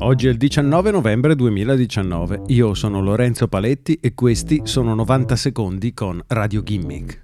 Oggi 0.00 0.28
è 0.28 0.30
il 0.30 0.36
19 0.36 0.92
novembre 0.92 1.34
2019, 1.34 2.42
io 2.48 2.72
sono 2.74 3.02
Lorenzo 3.02 3.48
Paletti 3.48 3.98
e 4.00 4.14
questi 4.14 4.60
sono 4.62 4.94
90 4.94 5.34
secondi 5.34 5.92
con 5.92 6.22
Radio 6.28 6.62
Gimmick. 6.62 7.22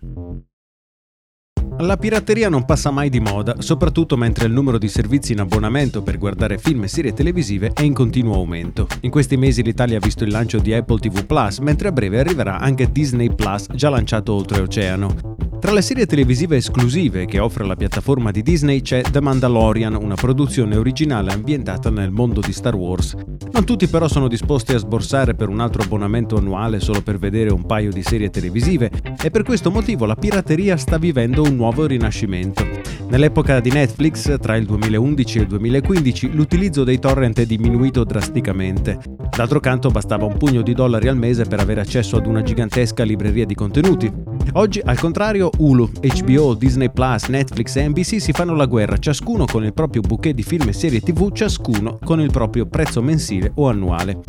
La 1.78 1.96
pirateria 1.96 2.48
non 2.48 2.64
passa 2.64 2.90
mai 2.90 3.10
di 3.10 3.20
moda, 3.20 3.60
soprattutto 3.60 4.16
mentre 4.16 4.46
il 4.46 4.52
numero 4.52 4.78
di 4.78 4.88
servizi 4.88 5.32
in 5.32 5.40
abbonamento 5.40 6.02
per 6.02 6.18
guardare 6.18 6.58
film 6.58 6.82
e 6.82 6.88
serie 6.88 7.12
televisive 7.12 7.70
è 7.72 7.82
in 7.82 7.94
continuo 7.94 8.34
aumento. 8.34 8.88
In 9.02 9.10
questi 9.10 9.36
mesi 9.36 9.62
l'Italia 9.62 9.98
ha 9.98 10.00
visto 10.00 10.24
il 10.24 10.30
lancio 10.30 10.58
di 10.58 10.74
Apple 10.74 10.98
TV 10.98 11.24
Plus, 11.26 11.58
mentre 11.58 11.88
a 11.88 11.92
breve 11.92 12.18
arriverà 12.18 12.58
anche 12.58 12.90
Disney 12.90 13.32
Plus, 13.32 13.66
già 13.72 13.88
lanciato 13.88 14.32
oltreoceano. 14.34 15.33
Tra 15.64 15.72
le 15.72 15.80
serie 15.80 16.04
televisive 16.04 16.56
esclusive 16.56 17.24
che 17.24 17.38
offre 17.38 17.64
la 17.64 17.74
piattaforma 17.74 18.30
di 18.30 18.42
Disney 18.42 18.82
c'è 18.82 19.00
The 19.00 19.22
Mandalorian, 19.22 19.94
una 19.94 20.14
produzione 20.14 20.76
originale 20.76 21.32
ambientata 21.32 21.88
nel 21.88 22.10
mondo 22.10 22.40
di 22.40 22.52
Star 22.52 22.74
Wars. 22.74 23.16
Non 23.50 23.64
tutti 23.64 23.88
però 23.88 24.06
sono 24.06 24.28
disposti 24.28 24.74
a 24.74 24.78
sborsare 24.78 25.34
per 25.34 25.48
un 25.48 25.60
altro 25.60 25.82
abbonamento 25.82 26.36
annuale 26.36 26.80
solo 26.80 27.00
per 27.00 27.18
vedere 27.18 27.50
un 27.50 27.64
paio 27.64 27.90
di 27.90 28.02
serie 28.02 28.28
televisive 28.28 28.90
e 29.22 29.30
per 29.30 29.42
questo 29.42 29.70
motivo 29.70 30.04
la 30.04 30.16
pirateria 30.16 30.76
sta 30.76 30.98
vivendo 30.98 31.40
un 31.40 31.56
nuovo 31.56 31.86
rinascimento. 31.86 32.62
Nell'epoca 33.08 33.60
di 33.60 33.70
Netflix, 33.70 34.38
tra 34.40 34.56
il 34.56 34.66
2011 34.66 35.38
e 35.38 35.40
il 35.40 35.46
2015, 35.46 36.32
l'utilizzo 36.32 36.84
dei 36.84 36.98
torrent 36.98 37.40
è 37.40 37.46
diminuito 37.46 38.04
drasticamente. 38.04 38.98
D'altro 39.34 39.60
canto 39.60 39.88
bastava 39.88 40.26
un 40.26 40.36
pugno 40.36 40.60
di 40.60 40.74
dollari 40.74 41.08
al 41.08 41.16
mese 41.16 41.44
per 41.44 41.60
avere 41.60 41.80
accesso 41.80 42.18
ad 42.18 42.26
una 42.26 42.42
gigantesca 42.42 43.02
libreria 43.02 43.46
di 43.46 43.54
contenuti. 43.54 44.33
Oggi, 44.52 44.80
al 44.84 44.98
contrario, 44.98 45.50
Hulu, 45.56 45.90
HBO, 46.00 46.54
Disney 46.54 46.90
Plus, 46.90 47.26
Netflix 47.28 47.76
e 47.76 47.88
NBC 47.88 48.20
si 48.20 48.32
fanno 48.32 48.54
la 48.54 48.66
guerra, 48.66 48.96
ciascuno 48.96 49.44
con 49.44 49.64
il 49.64 49.72
proprio 49.72 50.02
bouquet 50.02 50.34
di 50.34 50.42
film 50.42 50.68
e 50.68 50.72
serie 50.72 51.00
TV, 51.00 51.32
ciascuno 51.32 51.98
con 52.04 52.20
il 52.20 52.30
proprio 52.30 52.66
prezzo 52.66 53.02
mensile 53.02 53.52
o 53.56 53.68
annuale. 53.68 54.20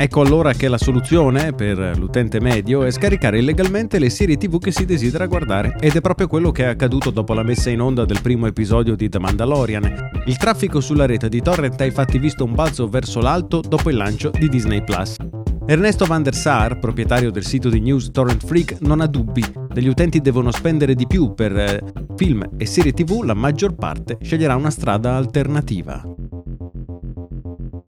Ecco 0.00 0.20
allora 0.20 0.52
che 0.52 0.68
la 0.68 0.78
soluzione 0.78 1.52
per 1.52 1.96
l'utente 1.98 2.38
medio 2.38 2.84
è 2.84 2.90
scaricare 2.92 3.40
illegalmente 3.40 3.98
le 3.98 4.10
serie 4.10 4.36
TV 4.36 4.60
che 4.60 4.70
si 4.70 4.84
desidera 4.84 5.26
guardare 5.26 5.74
ed 5.80 5.96
è 5.96 6.00
proprio 6.00 6.28
quello 6.28 6.52
che 6.52 6.62
è 6.62 6.68
accaduto 6.68 7.10
dopo 7.10 7.34
la 7.34 7.42
messa 7.42 7.68
in 7.68 7.80
onda 7.80 8.04
del 8.04 8.20
primo 8.22 8.46
episodio 8.46 8.94
di 8.94 9.08
The 9.08 9.18
Mandalorian. 9.18 10.10
Il 10.26 10.36
traffico 10.36 10.80
sulla 10.80 11.04
rete 11.04 11.28
di 11.28 11.42
torrent 11.42 11.80
ha 11.80 11.84
infatti 11.84 12.18
visto 12.18 12.44
un 12.44 12.54
balzo 12.54 12.86
verso 12.86 13.20
l'alto 13.20 13.60
dopo 13.60 13.90
il 13.90 13.96
lancio 13.96 14.30
di 14.30 14.48
Disney 14.48 14.84
Plus. 14.84 15.16
Ernesto 15.70 16.06
van 16.06 16.22
der 16.22 16.34
Sar, 16.34 16.78
proprietario 16.78 17.30
del 17.30 17.44
sito 17.44 17.68
di 17.68 17.78
news 17.78 18.10
Torrent 18.10 18.42
Freak, 18.42 18.78
non 18.80 19.02
ha 19.02 19.06
dubbi. 19.06 19.44
Degli 19.70 19.88
utenti 19.88 20.22
devono 20.22 20.50
spendere 20.50 20.94
di 20.94 21.06
più 21.06 21.34
per 21.34 21.54
eh, 21.54 21.82
film 22.16 22.42
e 22.56 22.64
serie 22.64 22.94
TV, 22.94 23.20
la 23.22 23.34
maggior 23.34 23.74
parte 23.74 24.16
sceglierà 24.22 24.56
una 24.56 24.70
strada 24.70 25.16
alternativa. 25.16 26.02